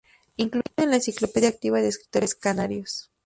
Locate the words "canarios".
2.33-3.11